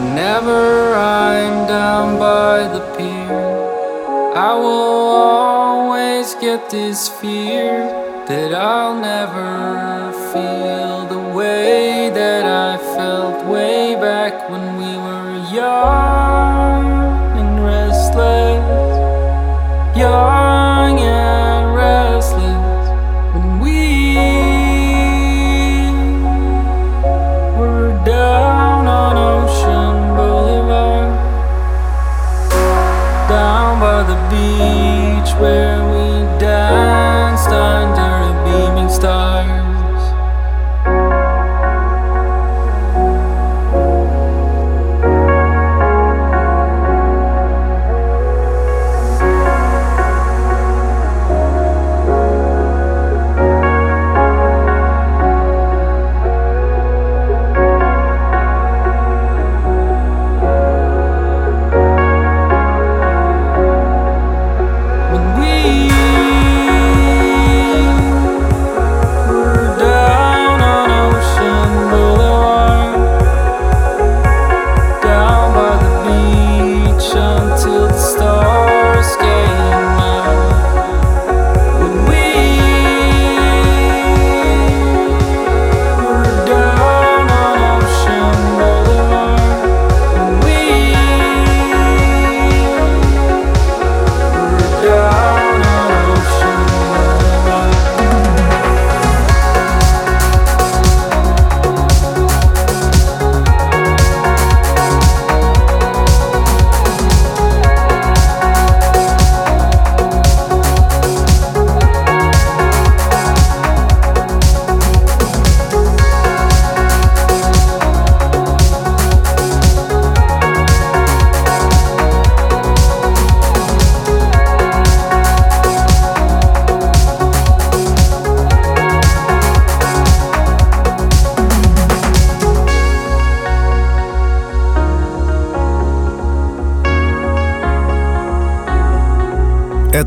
Whenever 0.00 0.94
I'm 0.94 1.68
down 1.68 2.18
by 2.18 2.66
the 2.74 2.80
pier, 2.96 4.32
I 4.34 4.54
will 4.54 5.08
always 5.28 6.34
get 6.36 6.70
this 6.70 7.06
fear 7.20 7.84
that 8.26 8.54
I'll 8.54 8.98
never 8.98 10.19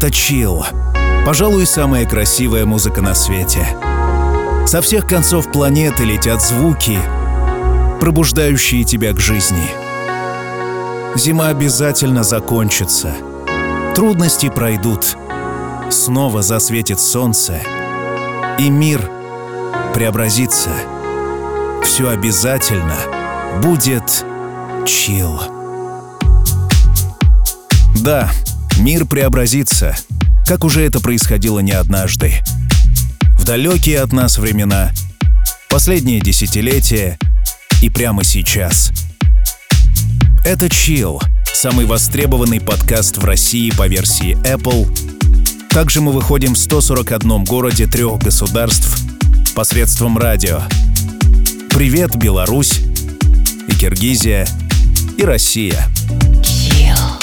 Это 0.03 0.12
чил. 0.12 0.66
Пожалуй, 1.25 1.66
самая 1.66 2.06
красивая 2.06 2.66
музыка 2.66 3.02
на 3.02 3.16
свете. 3.16 3.66
Со 4.68 4.81
всех 4.81 5.08
концов 5.08 5.50
планеты 5.50 6.03
летят 6.03 6.44
звуки, 6.44 7.00
пробуждающие 8.02 8.84
тебя 8.84 9.14
к 9.14 9.22
жизни. 9.22 9.64
Зима 11.16 11.47
обязательно 11.47 12.24
закончится. 12.24 13.14
Трудности 13.96 14.50
пройдут. 14.50 15.16
Снова 15.90 16.41
засветит 16.41 17.00
солнце. 17.00 17.62
И 18.59 18.70
мир 18.70 19.09
преобразится. 19.94 20.72
Все 21.81 22.09
обязательно 22.09 22.97
будет 23.62 24.25
чил. 24.85 25.40
Да, 28.03 28.30
мир 28.84 29.06
преобразится, 29.06 29.96
как 30.46 30.66
уже 30.66 30.82
это 30.82 31.00
происходило 31.00 31.60
не 31.60 31.72
однажды. 31.72 32.34
В 33.40 33.46
далекие 33.46 34.02
от 34.02 34.12
нас 34.12 34.38
времена, 34.38 34.92
последние 35.70 36.20
десятилетия 36.20 37.18
и 37.82 37.90
прямо 37.90 38.26
сейчас. 38.26 38.92
Это 40.44 40.66
Chill, 40.66 41.22
самый 41.54 41.86
востребованный 41.86 42.60
подкаст 42.60 43.18
в 43.18 43.24
России 43.24 43.72
по 43.72 43.88
версии 43.88 44.36
Apple. 44.46 44.94
Также 45.70 46.02
мы 46.02 46.12
выходим 46.12 46.54
в 46.54 46.58
141 46.58 47.46
городе 47.46 47.88
трех 47.88 48.20
государств 48.20 49.00
посредством 49.56 50.18
радио. 50.18 50.62
Привет, 51.70 52.18
Беларусь 52.18 52.82
и 53.70 53.72
Киргизия 53.72 54.46
и 55.18 55.24
Россия. 55.24 55.88
Чил. 56.44 57.22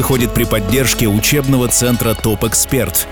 Выходит 0.00 0.32
при 0.32 0.44
поддержке 0.44 1.08
учебного 1.08 1.68
центра 1.68 2.14
«Топ 2.14 2.44
Эксперт». 2.44 3.06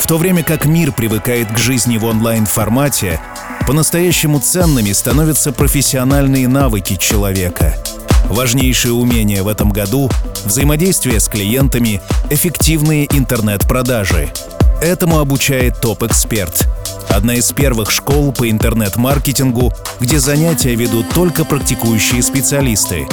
В 0.00 0.08
то 0.08 0.18
время 0.18 0.42
как 0.42 0.64
мир 0.64 0.90
привыкает 0.90 1.48
к 1.52 1.56
жизни 1.56 1.98
в 1.98 2.04
онлайн-формате, 2.04 3.20
по-настоящему 3.64 4.40
ценными 4.40 4.90
становятся 4.90 5.52
профессиональные 5.52 6.48
навыки 6.48 6.96
человека. 6.96 7.76
Важнейшие 8.24 8.92
умения 8.92 9.44
в 9.44 9.46
этом 9.46 9.70
году— 9.70 10.10
взаимодействие 10.44 11.20
с 11.20 11.28
клиентами, 11.28 12.02
эффективные 12.28 13.06
интернет-продажи. 13.16 14.32
Этому 14.82 15.20
обучает 15.20 15.80
Топ 15.80 16.02
Эксперт— 16.02 16.66
одна 17.08 17.34
из 17.34 17.52
первых 17.52 17.92
школ 17.92 18.32
по 18.32 18.50
интернет-маркетингу, 18.50 19.72
где 20.00 20.18
занятия 20.18 20.74
ведут 20.74 21.08
только 21.10 21.44
практикующие 21.44 22.20
специалисты. 22.20 23.06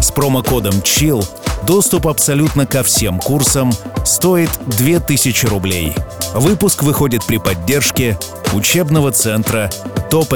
С 0.00 0.12
промокодом 0.12 0.74
CHILL 0.74 1.26
Доступ 1.68 2.06
абсолютно 2.06 2.64
ко 2.64 2.82
всем 2.82 3.20
курсам 3.20 3.70
стоит 4.02 4.48
2000 4.78 5.44
рублей. 5.48 5.92
Выпуск 6.32 6.82
выходит 6.82 7.26
при 7.26 7.36
поддержке 7.36 8.18
учебного 8.54 9.12
центра 9.12 9.68
«Топ 10.10 10.32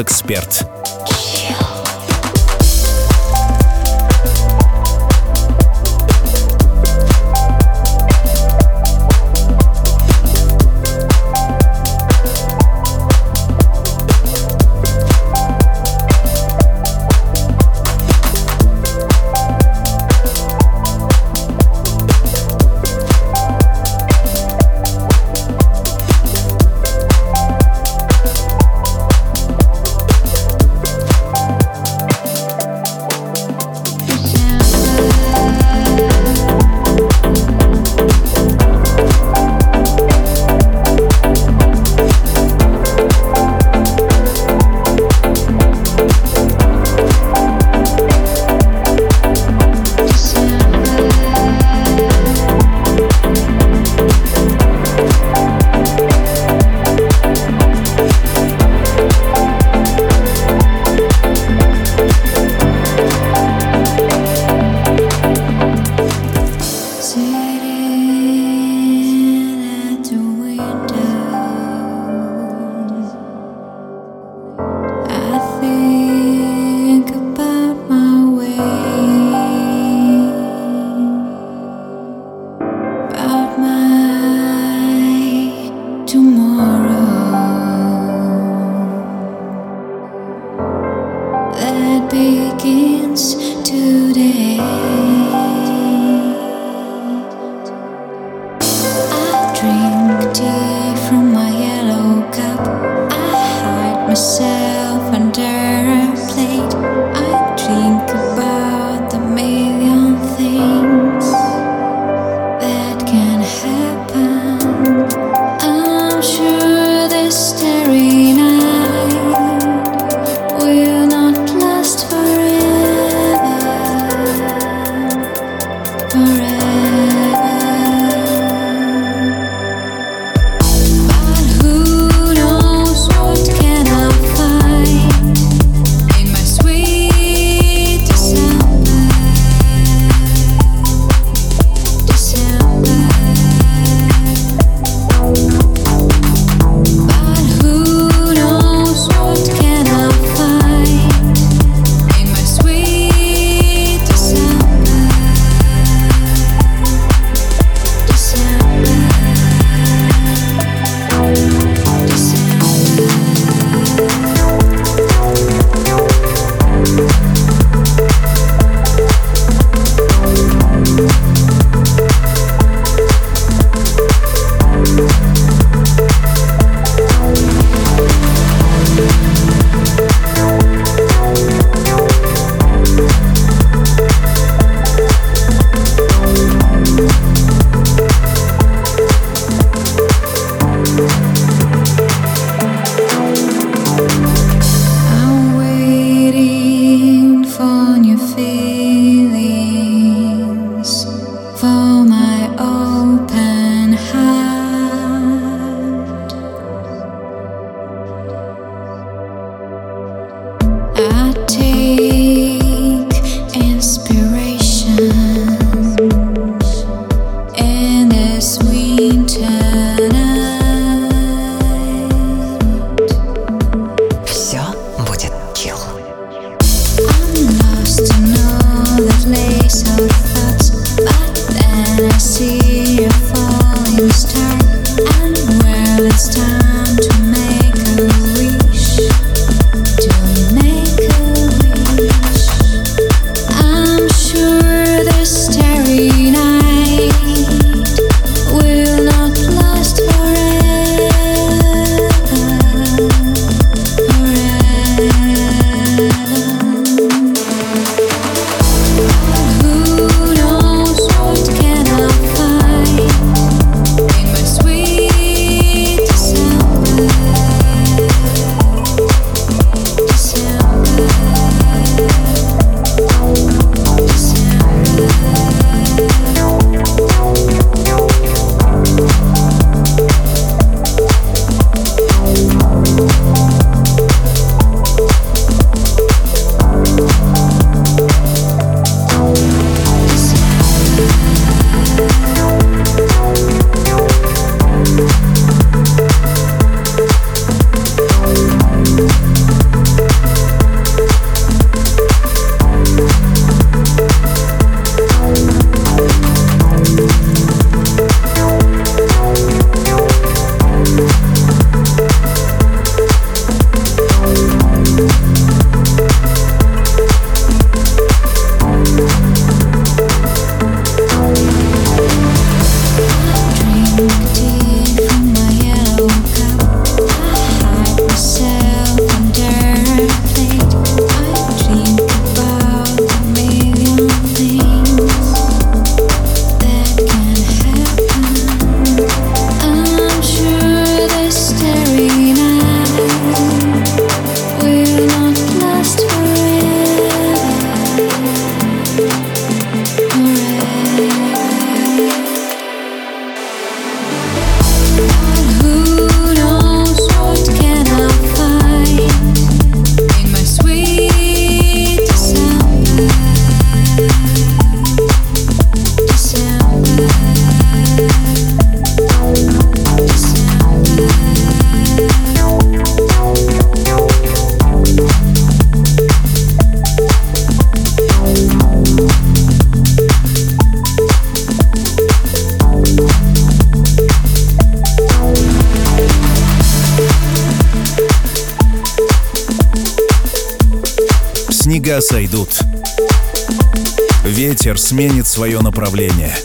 направление. 395.73 396.37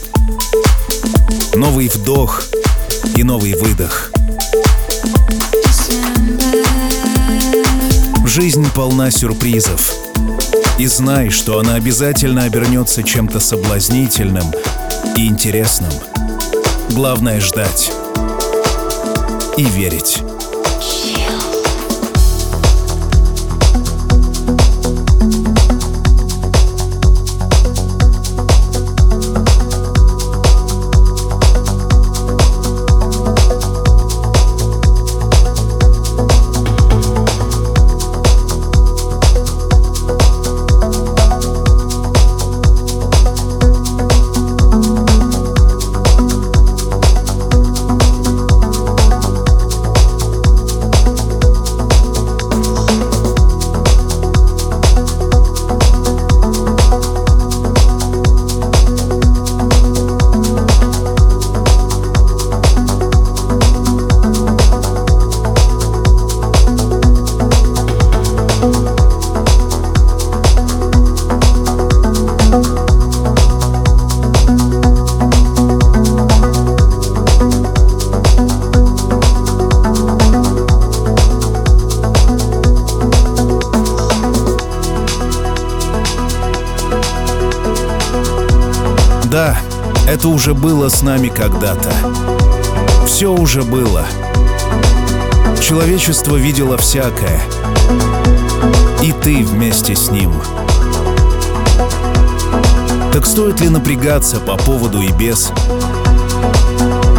Новый 1.53 1.89
вдох 1.89 2.43
и 3.17 3.23
новый 3.23 3.55
выдох. 3.55 4.09
Жизнь 8.25 8.65
полна 8.73 9.11
сюрпризов. 9.11 9.93
И 10.79 10.87
знай, 10.87 11.29
что 11.29 11.59
она 11.59 11.73
обязательно 11.73 12.43
обернется 12.43 13.03
чем-то 13.03 13.41
соблазнительным 13.41 14.49
и 15.17 15.27
интересным. 15.27 15.91
Главное 16.91 17.41
ждать 17.41 17.91
и 19.57 19.65
верить. 19.65 20.23
Когда-то. 91.37 91.93
Все 93.05 93.31
уже 93.31 93.61
было. 93.61 94.05
Человечество 95.61 96.35
видело 96.35 96.77
всякое. 96.77 97.39
И 99.03 99.11
ты 99.11 99.45
вместе 99.45 99.95
с 99.95 100.09
ним. 100.09 100.33
Так 103.13 103.25
стоит 103.25 103.59
ли 103.61 103.69
напрягаться 103.69 104.39
по 104.39 104.57
поводу 104.57 105.01
и 105.01 105.11
без? 105.11 105.51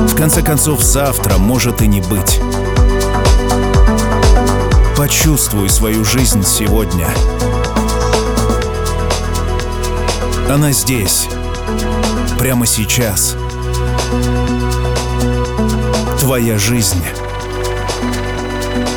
В 0.01 0.17
конце 0.17 0.43
концов, 0.43 0.83
завтра 0.83 1.39
может 1.39 1.81
и 1.81 1.87
не 1.87 2.01
быть. 2.01 2.41
Почувствуй 4.97 5.69
свою 5.69 6.05
жизнь 6.05 6.43
сегодня. 6.45 7.07
Она 10.51 10.73
здесь, 10.73 11.29
прямо 12.39 12.67
сейчас. 12.67 13.37
Твоя 16.19 16.59
жизнь. 16.59 17.05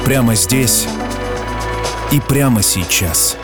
Прямо 0.06 0.36
здесь 0.36 0.88
и 2.12 2.20
прямо 2.20 2.62
сейчас. 2.62 3.38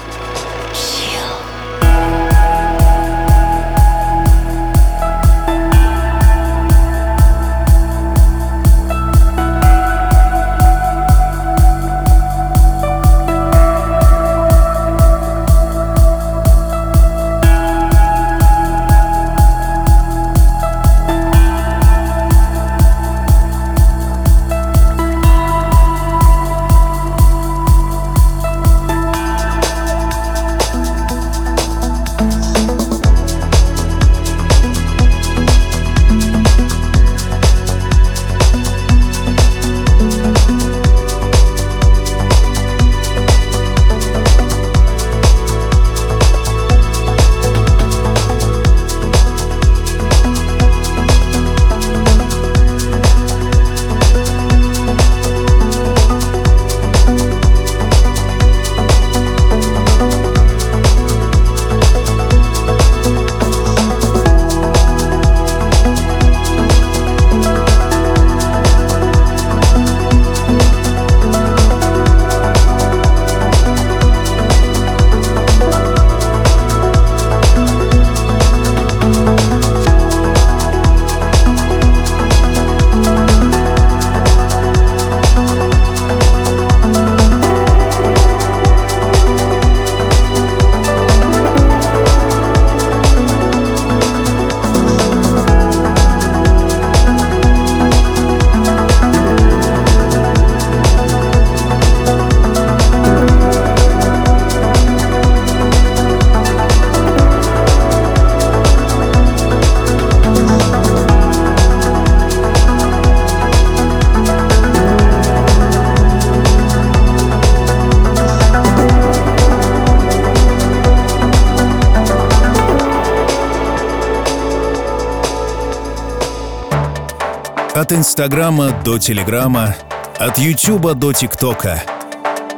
От 127.88 127.94
Инстаграма 127.94 128.72
до 128.84 129.00
Телеграма, 129.00 129.74
от 130.20 130.38
Ютуба 130.38 130.94
до 130.94 131.14
ТикТока. 131.14 131.82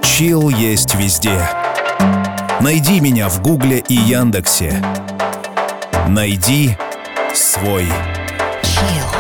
Чил 0.02 0.50
есть 0.50 0.96
везде. 0.96 1.48
Найди 2.62 3.00
меня 3.00 3.30
в 3.30 3.40
Гугле 3.40 3.78
и 3.78 3.94
Яндексе. 3.94 4.84
Найди 6.08 6.76
свой. 7.36 7.86
тебе 8.64 9.19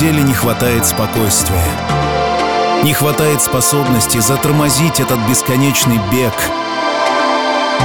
деле 0.00 0.22
не 0.22 0.32
хватает 0.32 0.86
спокойствия. 0.86 1.62
Не 2.84 2.94
хватает 2.94 3.42
способности 3.42 4.16
затормозить 4.16 4.98
этот 4.98 5.18
бесконечный 5.28 6.00
бег, 6.10 6.32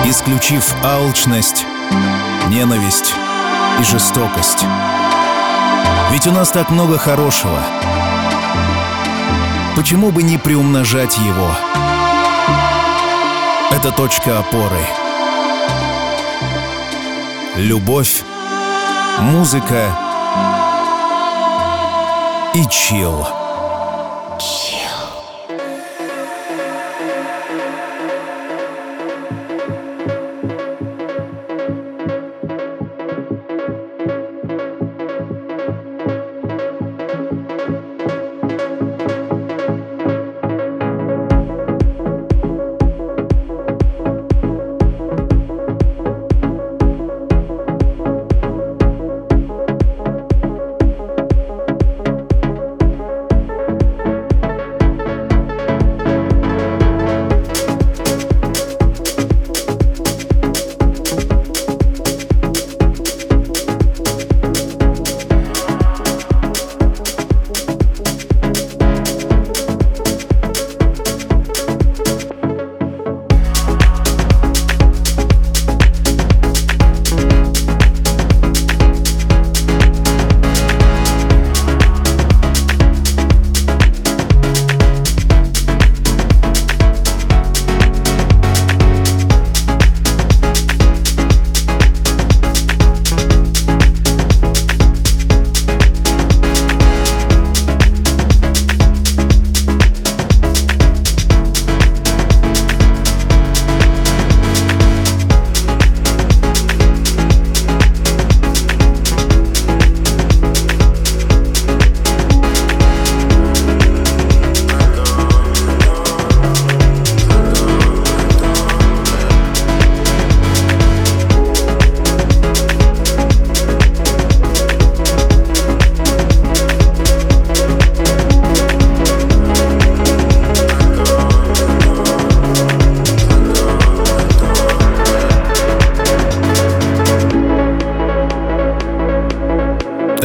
исключив 0.06 0.74
алчность, 0.82 1.66
ненависть 2.48 3.14
и 3.82 3.84
жестокость. 3.84 4.64
Ведь 6.14 6.26
у 6.28 6.32
нас 6.32 6.52
так 6.52 6.70
много 6.70 6.98
хорошего. 6.98 7.60
Почему 9.76 10.12
бы 10.12 10.24
не 10.24 10.38
приумножать 10.38 11.18
его? 11.18 11.52
Это 13.72 13.92
точка 13.92 14.40
опоры. 14.40 14.88
Любовь, 17.58 18.24
музыка 19.20 20.05
и 22.56 22.66
чил. 22.70 23.45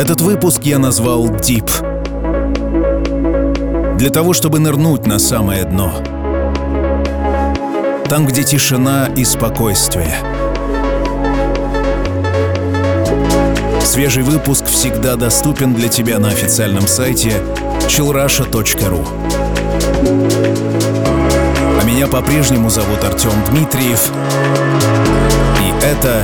Этот 0.00 0.22
выпуск 0.22 0.62
я 0.62 0.78
назвал 0.78 1.28
Deep. 1.28 1.70
Для 3.98 4.08
того, 4.08 4.32
чтобы 4.32 4.58
нырнуть 4.58 5.06
на 5.06 5.18
самое 5.18 5.64
дно. 5.64 5.92
Там, 8.08 8.26
где 8.26 8.42
тишина 8.42 9.10
и 9.14 9.26
спокойствие. 9.26 10.14
Свежий 13.84 14.22
выпуск 14.22 14.64
всегда 14.64 15.16
доступен 15.16 15.74
для 15.74 15.88
тебя 15.88 16.18
на 16.18 16.28
официальном 16.28 16.88
сайте 16.88 17.34
chillrusha.ru. 17.86 19.06
А 21.78 21.84
меня 21.84 22.06
по-прежнему 22.06 22.70
зовут 22.70 23.04
Артем 23.04 23.32
Дмитриев. 23.50 24.10
И 25.60 25.84
это 25.84 26.22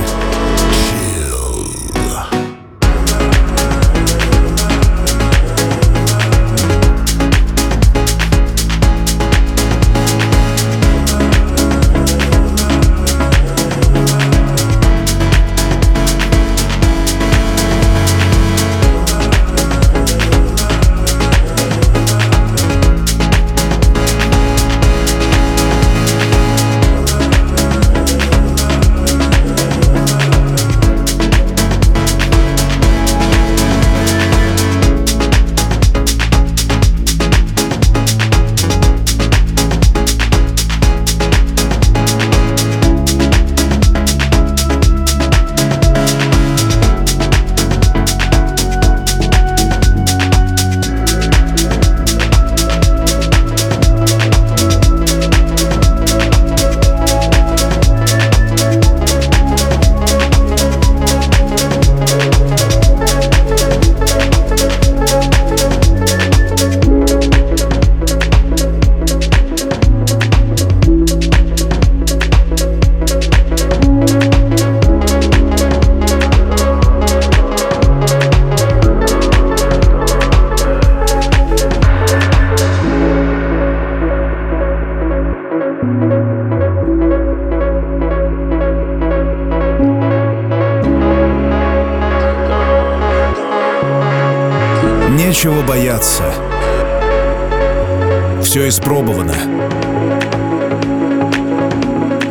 Все 98.57 98.69
испробовано. 98.69 99.35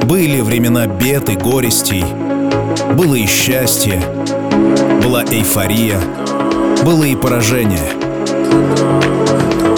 Были 0.07 0.41
времена 0.41 0.89
бед 0.89 1.29
и 1.29 1.37
горестей. 1.37 2.05
Было 2.95 3.15
и 3.15 3.27
счастье. 3.27 4.03
Была 5.05 5.23
эйфория. 5.23 6.01
Было 6.83 7.05
и 7.05 7.15
поражение. 7.15 7.93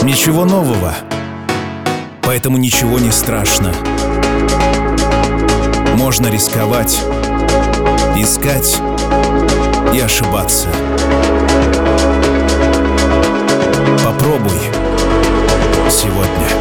Ничего 0.03 0.47
нового. 0.47 0.95
Поэтому 2.23 2.57
ничего 2.57 2.99
не 2.99 3.11
страшно. 3.11 3.71
Можно 5.97 6.29
рисковать, 6.29 6.99
искать 8.17 8.81
и 9.95 10.01
ошибаться. 10.01 10.69
Попробуй 14.03 14.78
сегодня. 15.90 16.58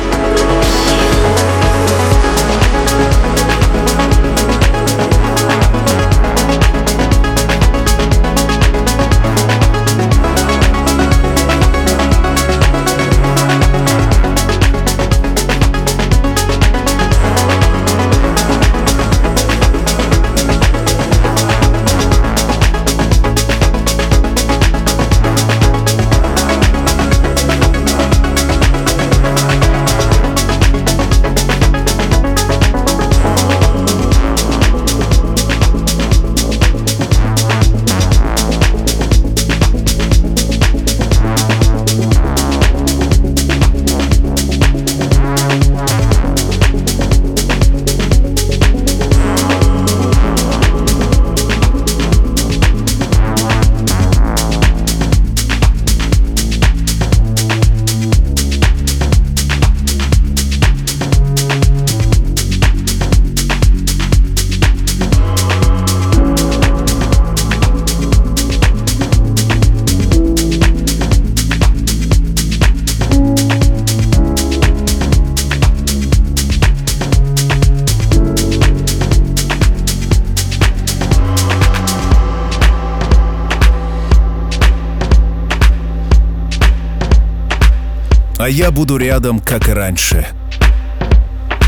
А 88.48 88.50
я 88.50 88.72
буду 88.72 88.96
рядом, 88.96 89.42
как 89.42 89.68
и 89.68 89.74
раньше. 89.74 90.26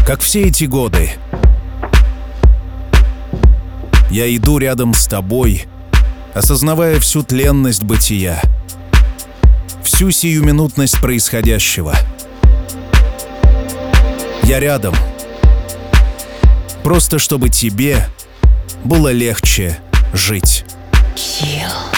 Как 0.08 0.22
все 0.22 0.44
эти 0.44 0.64
годы. 0.64 1.12
Я 4.10 4.34
иду 4.34 4.60
рядом 4.60 4.94
с 4.94 5.06
тобой, 5.06 5.66
осознавая 6.34 7.02
всю 7.02 7.22
тленность 7.22 7.84
бытия, 7.84 8.42
всю 9.84 10.10
сиюминутность 10.12 11.02
происходящего. 11.02 11.96
Я 14.44 14.62
рядом. 14.62 14.96
Просто 16.86 17.20
чтобы 17.20 17.50
тебе 17.50 18.08
было 18.86 19.12
легче 19.12 19.80
жить. 20.14 20.64
Kill. 21.18 21.89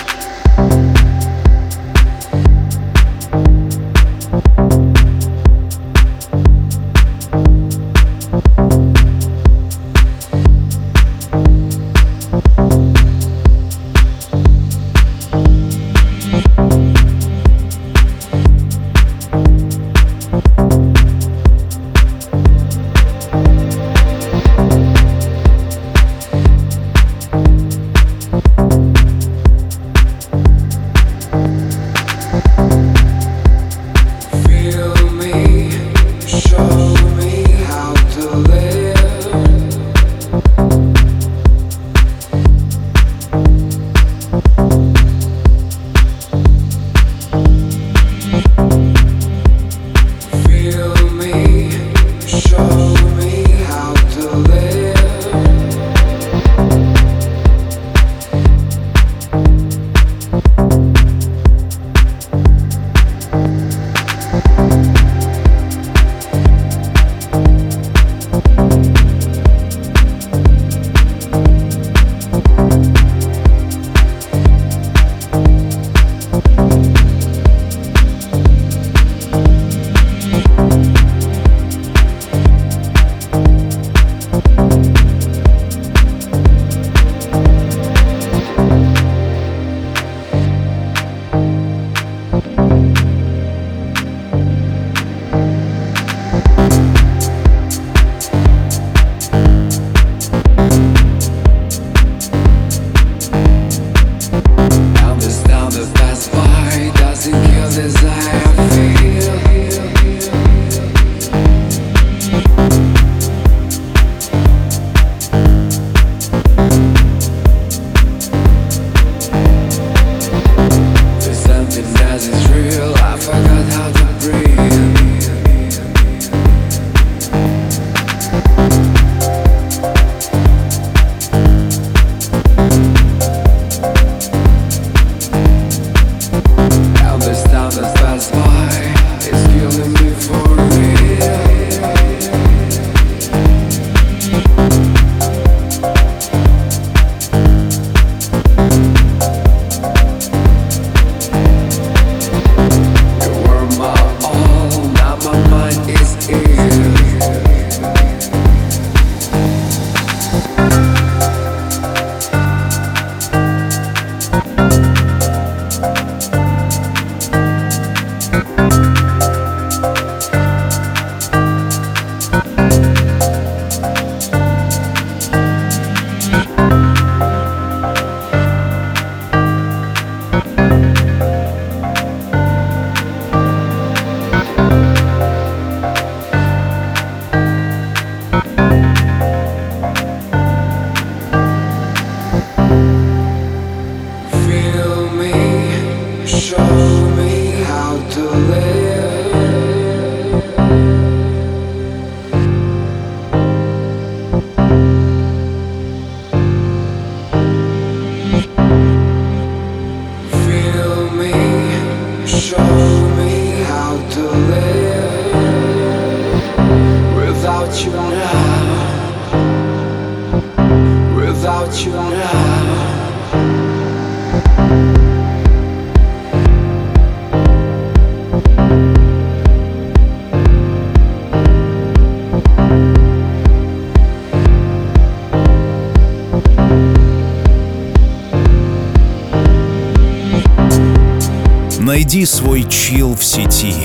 Найди 242.02 242.26
свой 242.26 242.64
чил 242.64 243.16
в 243.16 243.24
сети. 243.24 243.76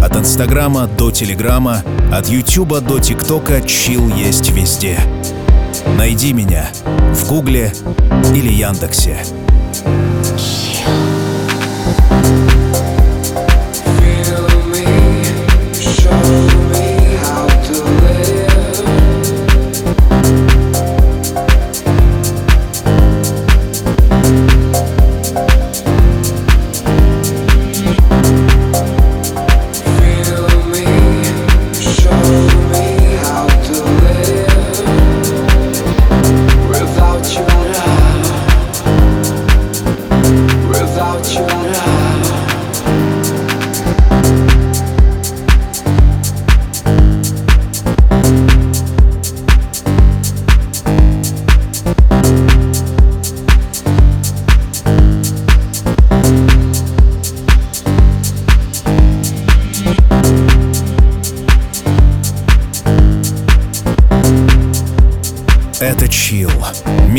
От 0.00 0.16
Инстаграма 0.16 0.88
до 0.88 1.12
Телеграма, 1.12 1.84
от 2.12 2.28
Ютуба 2.28 2.80
до 2.80 2.98
ТикТока 2.98 3.62
чил 3.62 4.08
есть 4.08 4.50
везде. 4.50 4.98
Найди 5.96 6.32
меня 6.32 6.66
в 7.12 7.28
Гугле 7.28 7.72
или 8.34 8.50
Яндексе. 8.50 9.18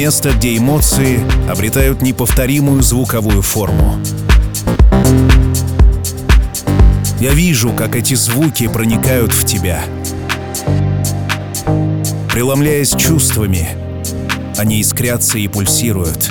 Место, 0.05 0.33
где 0.33 0.55
эмоции 0.55 1.19
обретают 1.49 2.03
неповторимую 2.03 2.83
звуковую 2.83 3.41
форму. 3.41 3.95
Я 7.19 7.31
вижу, 7.31 7.71
как 7.71 7.95
эти 7.95 8.13
звуки 8.13 8.67
проникают 8.67 9.33
в 9.33 9.43
тебя. 9.45 9.81
Преломляясь 12.31 12.95
чувствами, 12.95 13.67
они 14.59 14.79
искрятся 14.79 15.39
и 15.39 15.47
пульсируют. 15.47 16.29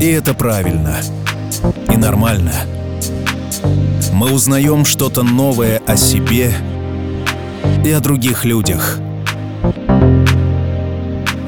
И 0.00 0.06
это 0.06 0.34
правильно. 0.34 0.98
И 1.92 1.96
нормально. 1.96 2.54
Мы 4.12 4.32
узнаем 4.32 4.84
что-то 4.84 5.24
новое 5.24 5.82
о 5.84 5.96
себе 5.96 6.52
и 7.84 7.90
о 7.90 7.98
других 7.98 8.44
людях. 8.44 9.00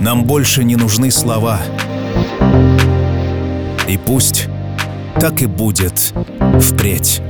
Нам 0.05 0.24
больше 0.24 0.64
не 0.64 0.76
нужны 0.76 1.11
слова. 1.11 1.59
И 3.88 3.96
пусть 3.96 4.48
так 5.18 5.40
и 5.40 5.46
будет 5.46 6.12
впредь. 6.61 7.22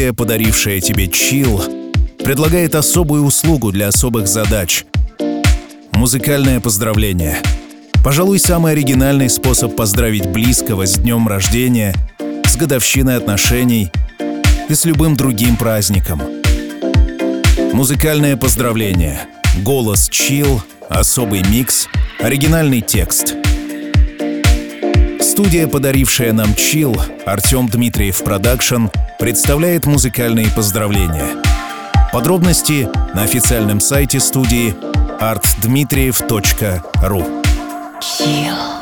Студия, 0.00 0.14
подарившая 0.14 0.80
тебе 0.80 1.08
чил, 1.08 1.62
предлагает 2.24 2.74
особую 2.74 3.22
услугу 3.22 3.70
для 3.70 3.88
особых 3.88 4.28
задач. 4.28 4.86
Музыкальное 5.92 6.58
поздравление. 6.58 7.36
Пожалуй, 8.02 8.38
самый 8.38 8.72
оригинальный 8.72 9.28
способ 9.28 9.76
поздравить 9.76 10.26
близкого 10.26 10.86
с 10.86 10.96
днем 10.96 11.28
рождения, 11.28 11.94
с 12.46 12.56
годовщиной 12.56 13.18
отношений 13.18 13.92
и 14.70 14.74
с 14.74 14.86
любым 14.86 15.16
другим 15.16 15.58
праздником. 15.58 16.22
Музыкальное 17.74 18.38
поздравление. 18.38 19.20
Голос 19.62 20.08
чил, 20.08 20.62
особый 20.88 21.42
микс, 21.50 21.88
оригинальный 22.20 22.80
текст— 22.80 23.34
Студия, 25.40 25.68
подарившая 25.68 26.32
нам 26.32 26.54
Chill, 26.54 26.96
Артем 27.24 27.68
Дмитриев 27.68 28.22
Production, 28.24 28.86
представляет 29.20 29.84
музыкальные 29.84 30.50
поздравления. 30.50 31.42
Подробности 32.10 32.88
на 33.14 33.22
официальном 33.22 33.78
сайте 33.78 34.18
студии 34.18 34.74
artdmitriev.ru 35.20 37.42
Chill. 38.00 38.79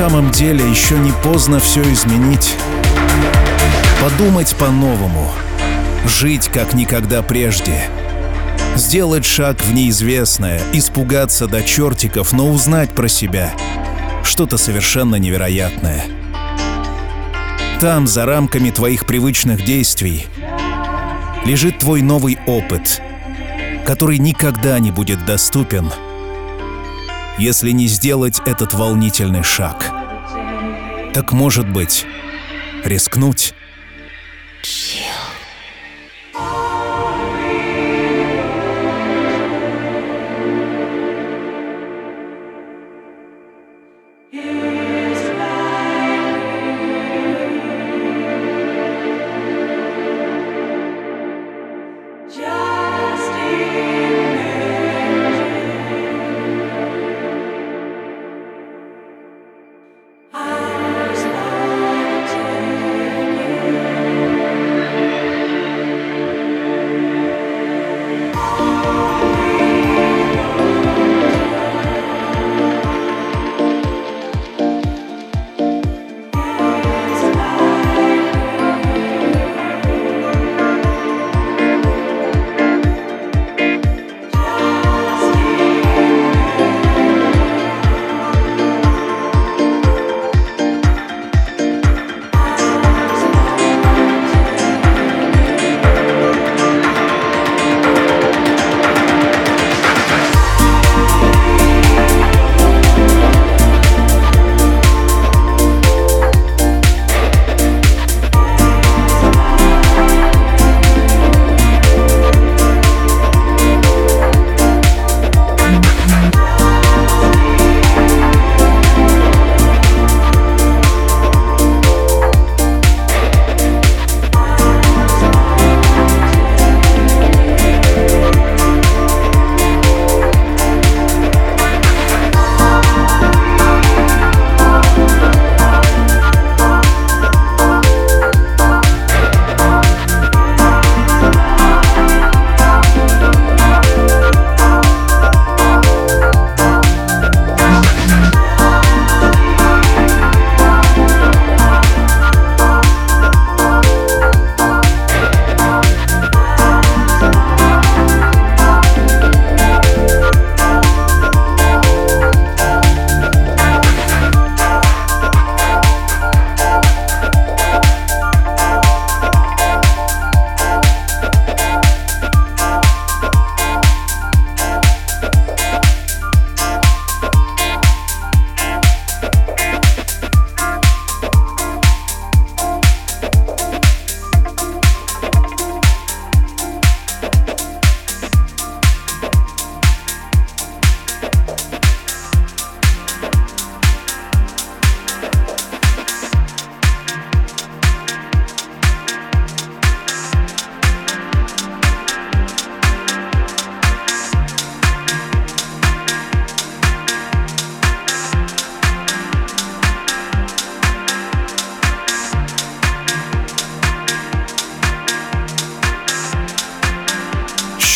Самом 0.00 0.30
деле 0.30 0.66
еще 0.66 0.98
не 0.98 1.12
поздно 1.22 1.60
все 1.60 1.82
изменить? 1.92 2.56
Подумать 4.00 4.56
по-новому. 4.56 5.30
Жить 6.06 6.48
как 6.48 6.72
никогда 6.72 7.20
прежде. 7.20 7.82
Сделать 8.76 9.26
шаг 9.26 9.60
в 9.60 9.74
неизвестное, 9.74 10.62
испугаться 10.72 11.46
до 11.48 11.62
чертиков, 11.62 12.32
но 12.32 12.48
узнать 12.48 12.94
про 12.94 13.08
себя. 13.08 13.52
Что-то 14.24 14.56
совершенно 14.56 15.16
невероятное. 15.16 16.02
Там, 17.78 18.06
за 18.06 18.24
рамками 18.24 18.70
твоих 18.70 19.04
привычных 19.04 19.66
действий, 19.66 20.24
лежит 21.44 21.78
твой 21.78 22.00
новый 22.00 22.38
опыт, 22.46 23.02
который 23.84 24.16
никогда 24.16 24.78
не 24.78 24.92
будет 24.92 25.26
доступен, 25.26 25.92
если 27.38 27.70
не 27.70 27.86
сделать 27.86 28.40
этот 28.46 28.74
волнительный 28.74 29.42
шаг. 29.42 29.90
Так 31.14 31.32
может 31.32 31.68
быть, 31.68 32.06
рискнуть? 32.84 33.54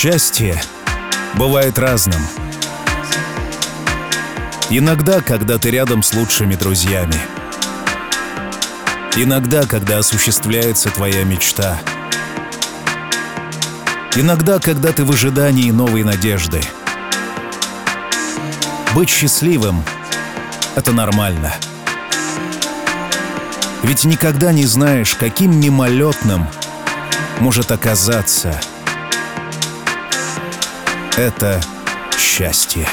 Счастье 0.05 0.61
бывает 1.33 1.79
разным. 1.79 2.21
Иногда, 4.69 5.23
когда 5.23 5.57
ты 5.57 5.71
рядом 5.71 6.03
с 6.03 6.13
лучшими 6.13 6.57
друзьями. 6.57 7.17
Иногда, 9.17 9.63
когда 9.63 9.97
осуществляется 9.97 10.91
твоя 10.91 11.25
мечта. 11.25 11.81
Иногда, 14.15 14.59
когда 14.59 14.93
ты 14.93 15.07
в 15.07 15.11
ожидании 15.11 15.71
новой 15.71 16.05
надежды. 16.05 16.61
Быть 18.95 19.09
счастливым— 19.09 19.83
это 20.77 20.93
нормально. 20.93 21.55
Ведь 23.83 24.05
никогда 24.05 24.53
не 24.53 24.67
знаешь, 24.67 25.15
каким 25.15 25.59
мимолетным 25.59 26.47
может 27.41 27.73
оказаться— 27.73 28.61
это 31.17 31.61
счастье. 32.19 32.89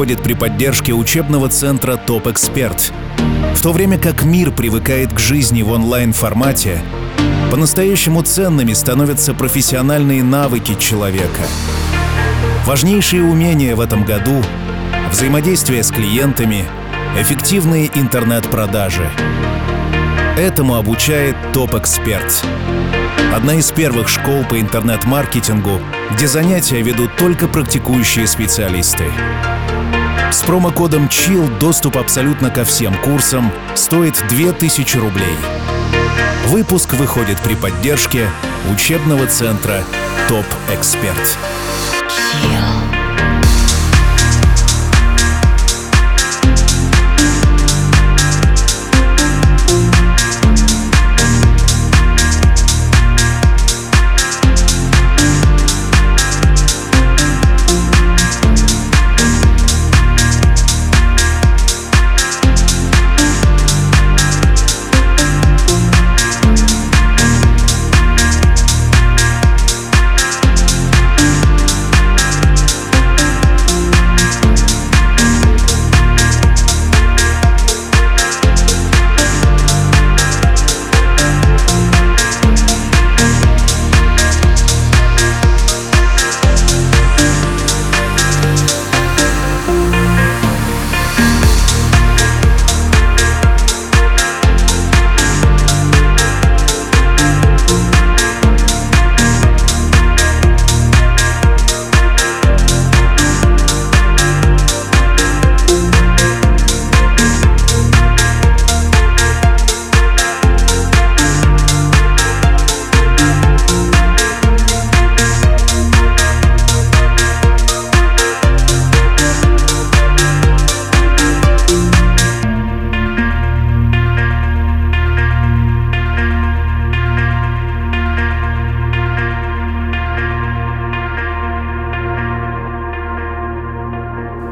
Выходит 0.00 0.22
при 0.22 0.32
поддержке 0.32 0.94
учебного 0.94 1.50
центра 1.50 1.96
«Топ 1.96 2.26
Эксперт». 2.28 2.90
В 3.54 3.60
то 3.60 3.70
время 3.70 3.98
как 3.98 4.22
мир 4.22 4.50
привыкает 4.50 5.12
к 5.12 5.18
жизни 5.18 5.60
в 5.60 5.70
онлайн-формате, 5.72 6.80
по-настоящему 7.50 8.22
ценными 8.22 8.72
становятся 8.72 9.34
профессиональные 9.34 10.22
навыки 10.22 10.74
человека. 10.78 11.42
Важнейшие 12.64 13.22
умения 13.22 13.76
в 13.76 13.80
этом 13.82 14.06
году— 14.06 14.42
взаимодействие 15.10 15.82
с 15.82 15.90
клиентами, 15.90 16.64
эффективные 17.20 17.90
интернет-продажи. 17.94 19.06
Этому 20.38 20.76
обучает 20.76 21.36
Топ 21.52 21.74
Эксперт. 21.74 22.42
Одна 23.34 23.56
из 23.56 23.70
первых 23.70 24.08
школ 24.08 24.44
по 24.48 24.58
интернет-маркетингу, 24.58 25.78
где 26.14 26.26
занятия 26.26 26.80
ведут 26.80 27.14
только 27.16 27.48
практикующие 27.48 28.26
специалисты. 28.26 29.04
С 30.30 30.42
промокодом 30.42 31.06
CHILL 31.06 31.58
доступ 31.58 31.96
абсолютно 31.96 32.50
ко 32.50 32.64
всем 32.64 32.94
курсам 33.02 33.50
стоит 33.74 34.14
2000 34.28 34.96
рублей. 34.98 35.36
Выпуск 36.46 36.94
выходит 36.94 37.38
при 37.40 37.56
поддержке 37.56 38.28
учебного 38.72 39.26
центра 39.26 39.82
«Топ 40.28 40.46
Эксперт». 40.72 41.36
Chill. 42.08 42.79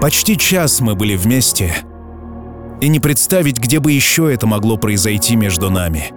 Почти 0.09 0.39
час 0.39 0.81
мы 0.81 0.95
были 0.95 1.17
вместе, 1.17 1.71
и 2.81 2.89
не 2.89 2.99
представить, 2.99 3.59
где 3.59 3.79
бы 3.79 3.93
еще 3.93 4.33
это 4.33 4.47
могло 4.47 4.79
произойти 4.79 5.37
между 5.37 5.69
нами. 5.69 6.15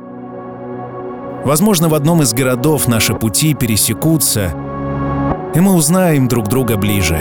Возможно, 1.43 1.89
в 1.89 1.93
одном 1.93 2.21
из 2.21 2.33
городов 2.33 2.87
наши 2.87 3.13
пути 3.13 3.53
пересекутся, 3.53 4.53
и 5.53 5.59
мы 5.59 5.73
узнаем 5.73 6.29
друг 6.29 6.47
друга 6.47 6.77
ближе. 6.77 7.17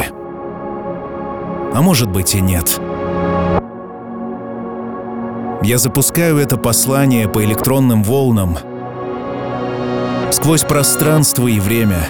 А 1.74 1.82
может 1.82 2.08
быть 2.08 2.36
и 2.36 2.40
нет. 2.40 2.80
Я 5.64 5.76
запускаю 5.76 6.38
это 6.38 6.56
послание 6.56 7.28
по 7.28 7.44
электронным 7.44 8.04
волнам 8.04 8.56
сквозь 10.30 10.62
пространство 10.62 11.48
и 11.48 11.58
время 11.58 12.06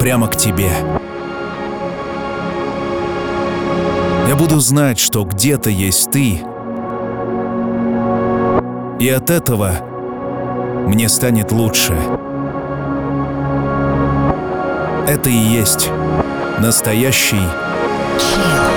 прямо 0.00 0.26
к 0.26 0.34
тебе. 0.34 0.72
Я 4.32 4.38
буду 4.38 4.60
знать, 4.60 4.98
что 4.98 5.24
где-то 5.24 5.68
есть 5.68 6.10
ты. 6.10 6.40
И 8.98 9.08
от 9.10 9.28
этого 9.28 9.72
мне 10.86 11.10
станет 11.10 11.52
лучше. 11.52 11.94
Это 15.06 15.28
и 15.28 15.36
есть 15.36 15.90
настоящий 16.60 17.46
Chill. 18.16 18.71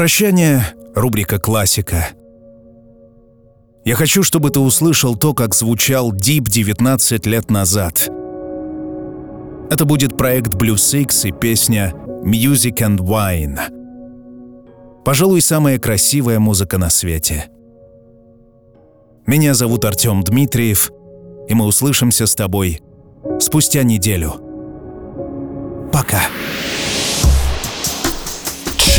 Прощание 0.00 0.64
рубрика 0.94 1.38
«Классика». 1.38 2.08
Я 3.84 3.96
хочу, 3.96 4.22
чтобы 4.22 4.48
ты 4.48 4.58
услышал 4.58 5.14
то, 5.14 5.34
как 5.34 5.54
звучал 5.54 6.10
Deep 6.10 6.48
19 6.48 7.26
лет 7.26 7.50
назад. 7.50 8.08
Это 9.70 9.84
будет 9.84 10.16
проект 10.16 10.54
Blue 10.54 10.76
Six 10.76 11.28
и 11.28 11.32
песня 11.32 11.92
Music 12.24 12.76
and 12.76 13.00
Wine. 13.00 13.58
Пожалуй, 15.04 15.42
самая 15.42 15.78
красивая 15.78 16.38
музыка 16.38 16.78
на 16.78 16.88
свете. 16.88 17.50
Меня 19.26 19.52
зовут 19.52 19.84
Артем 19.84 20.22
Дмитриев, 20.22 20.90
и 21.46 21.52
мы 21.52 21.66
услышимся 21.66 22.24
с 22.24 22.34
тобой 22.34 22.80
спустя 23.38 23.82
неделю. 23.82 24.32
Пока. 25.92 26.20